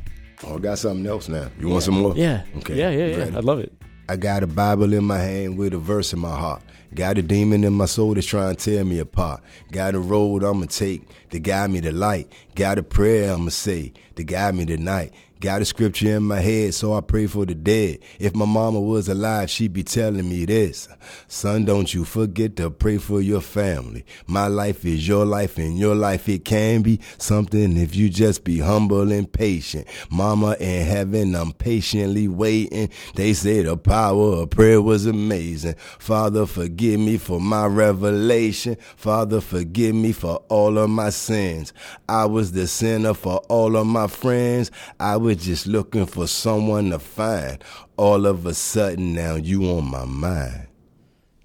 Oh, 0.45 0.57
I 0.57 0.59
got 0.59 0.79
something 0.79 1.07
else 1.07 1.29
now. 1.29 1.49
You 1.61 1.69
want 1.69 1.85
some 1.85 2.01
more? 2.01 2.15
Yeah. 2.17 2.43
Okay. 2.59 2.75
Yeah, 2.75 2.91
yeah, 2.91 3.17
yeah. 3.17 3.37
I 3.37 3.41
love 3.41 3.61
it. 3.61 3.73
I 4.07 4.17
got 4.17 4.43
a 4.43 4.47
Bible 4.47 4.93
in 4.93 5.05
my 5.05 5.19
hand 5.19 5.57
with 5.57 5.73
a 5.73 5.79
verse 5.79 6.13
in 6.13 6.19
my 6.19 6.37
heart. 6.39 6.63
Got 6.95 7.17
a 7.17 7.23
demon 7.23 7.65
in 7.65 7.73
my 7.73 7.87
soul 7.87 8.13
that's 8.13 8.27
trying 8.27 8.55
to 8.55 8.63
tear 8.63 8.85
me 8.85 8.99
apart. 8.99 9.43
Got 9.73 9.95
a 9.95 9.99
road 9.99 10.45
I'ma 10.45 10.67
take 10.67 11.09
to 11.31 11.39
guide 11.39 11.71
me 11.71 11.81
to 11.81 11.91
light. 11.91 12.31
Got 12.55 12.79
a 12.79 12.83
prayer 12.83 13.33
I'ma 13.33 13.49
say 13.49 13.95
to 14.17 14.23
guide 14.23 14.57
me 14.57 14.67
tonight. 14.67 15.15
Got 15.45 15.61
a 15.61 15.67
scripture 15.67 16.17
in 16.17 16.23
my 16.23 16.41
head, 16.41 16.73
so 16.73 16.95
I 16.95 17.03
pray 17.03 17.27
for 17.27 17.45
the 17.45 17.55
dead. 17.55 17.99
If 18.19 18.35
my 18.35 18.47
mama 18.47 18.81
was 18.81 19.11
alive, 19.11 19.51
she'd 19.51 19.75
be 19.75 19.83
telling 19.83 20.27
me 20.27 20.47
this. 20.47 20.89
Son, 21.29 21.67
don't 21.67 21.93
you 21.93 22.07
forget 22.07 22.57
to 22.57 22.71
pray 22.71 22.97
for 22.97 23.21
your 23.21 23.43
family. 23.43 24.07
My 24.27 24.47
life 24.47 24.87
is 24.87 25.07
your 25.07 25.27
life, 25.27 25.59
and 25.59 25.79
your 25.79 25.95
life 25.95 26.31
it 26.31 26.47
can 26.47 26.81
be 26.81 26.99
something 27.19 27.77
if 27.77 27.95
you 27.95 28.09
just 28.09 28.43
be 28.45 28.61
humble 28.61 29.13
and 29.13 29.31
patient. 29.31 29.87
Mama 30.09 30.57
in 30.61 30.87
heaven, 30.87 31.35
I'm 31.35 31.53
patiently 31.53 32.27
waiting. 32.27 32.89
They 33.15 33.35
say 33.35 33.65
the 33.65 33.77
power 33.77 34.45
of 34.45 34.49
prayer 34.49 34.81
was 34.81 35.05
amazing. 35.05 35.75
Father, 35.99 36.47
forgive 36.47 36.99
me 37.01 37.19
for 37.19 37.39
my 37.39 37.67
revelation. 37.67 38.79
Father, 38.97 39.43
forgive 39.43 39.95
me 39.95 40.13
for 40.13 40.37
all 40.49 40.79
of 40.79 40.89
my 40.89 41.11
sins. 41.11 41.75
I 42.09 42.25
was 42.25 42.53
the 42.53 42.67
sinner 42.67 43.13
for 43.13 43.41
all 43.51 43.77
of 43.77 43.87
my 43.87 44.07
friends. 44.07 44.71
I 44.99 45.19
was 45.19 45.34
just 45.35 45.67
looking 45.67 46.07
for 46.07 46.27
someone 46.27 46.91
to 46.91 46.99
find. 46.99 47.63
All 47.97 48.27
of 48.27 48.47
a 48.47 48.55
sudden, 48.55 49.15
now 49.15 49.37
you 49.37 49.65
on 49.71 49.85
my 49.85 50.05
mind. 50.05 50.69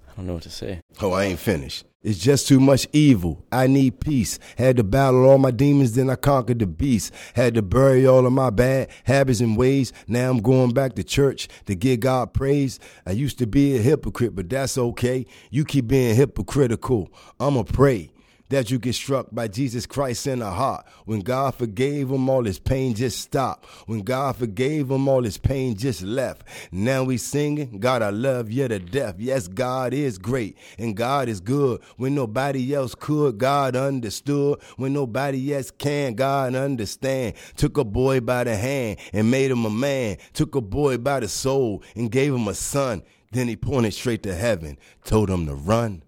I 0.08 0.12
don't 0.16 0.26
know 0.26 0.34
what 0.34 0.42
to 0.44 0.50
say. 0.50 0.80
Oh, 1.00 1.12
I 1.12 1.24
ain't 1.24 1.38
finished. 1.38 1.84
It's 2.02 2.18
just 2.18 2.48
too 2.48 2.60
much 2.60 2.88
evil. 2.94 3.44
I 3.52 3.66
need 3.66 4.00
peace. 4.00 4.38
Had 4.56 4.78
to 4.78 4.84
battle 4.84 5.28
all 5.28 5.36
my 5.36 5.50
demons, 5.50 5.92
then 5.92 6.08
I 6.08 6.16
conquered 6.16 6.58
the 6.58 6.66
beast. 6.66 7.12
Had 7.34 7.54
to 7.54 7.62
bury 7.62 8.06
all 8.06 8.26
of 8.26 8.32
my 8.32 8.48
bad 8.48 8.88
habits 9.04 9.40
and 9.40 9.56
ways. 9.56 9.92
Now 10.08 10.30
I'm 10.30 10.40
going 10.40 10.72
back 10.72 10.94
to 10.94 11.04
church 11.04 11.48
to 11.66 11.74
give 11.74 12.00
God 12.00 12.32
praise. 12.32 12.80
I 13.04 13.10
used 13.10 13.38
to 13.38 13.46
be 13.46 13.76
a 13.76 13.82
hypocrite, 13.82 14.34
but 14.34 14.48
that's 14.48 14.78
okay. 14.78 15.26
You 15.50 15.66
keep 15.66 15.88
being 15.88 16.16
hypocritical. 16.16 17.12
I'ma 17.38 17.64
pray 17.64 18.10
that 18.50 18.70
you 18.70 18.78
get 18.78 18.94
struck 18.94 19.28
by 19.32 19.48
Jesus 19.48 19.86
Christ 19.86 20.26
in 20.26 20.40
the 20.40 20.50
heart. 20.50 20.84
When 21.06 21.20
God 21.20 21.54
forgave 21.54 22.10
him, 22.10 22.28
all 22.28 22.44
his 22.44 22.58
pain 22.58 22.94
just 22.94 23.20
stopped. 23.20 23.64
When 23.86 24.02
God 24.02 24.36
forgave 24.36 24.90
him, 24.90 25.08
all 25.08 25.22
his 25.22 25.38
pain 25.38 25.76
just 25.76 26.02
left. 26.02 26.46
Now 26.70 27.04
we 27.04 27.16
singing, 27.16 27.78
God, 27.80 28.02
I 28.02 28.10
love 28.10 28.50
you 28.50 28.68
to 28.68 28.78
death. 28.78 29.16
Yes, 29.18 29.48
God 29.48 29.94
is 29.94 30.18
great 30.18 30.58
and 30.78 30.96
God 30.96 31.28
is 31.28 31.40
good. 31.40 31.80
When 31.96 32.14
nobody 32.14 32.74
else 32.74 32.94
could, 32.94 33.38
God 33.38 33.76
understood. 33.76 34.60
When 34.76 34.92
nobody 34.92 35.54
else 35.54 35.70
can, 35.70 36.14
God 36.14 36.54
understand. 36.54 37.34
Took 37.56 37.78
a 37.78 37.84
boy 37.84 38.20
by 38.20 38.44
the 38.44 38.56
hand 38.56 38.98
and 39.12 39.30
made 39.30 39.50
him 39.50 39.64
a 39.64 39.70
man. 39.70 40.18
Took 40.32 40.56
a 40.56 40.60
boy 40.60 40.98
by 40.98 41.20
the 41.20 41.28
soul 41.28 41.82
and 41.94 42.10
gave 42.10 42.34
him 42.34 42.48
a 42.48 42.54
son. 42.54 43.02
Then 43.32 43.46
he 43.46 43.54
pointed 43.54 43.94
straight 43.94 44.24
to 44.24 44.34
heaven, 44.34 44.76
told 45.04 45.30
him 45.30 45.46
to 45.46 45.54
run. 45.54 46.02